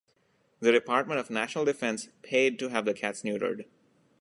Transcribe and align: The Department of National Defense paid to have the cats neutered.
The 0.61 0.71
Department 0.71 1.19
of 1.19 1.29
National 1.29 1.63
Defense 1.63 2.09
paid 2.23 2.57
to 2.57 2.69
have 2.69 2.85
the 2.85 2.93
cats 2.95 3.21
neutered. 3.21 3.65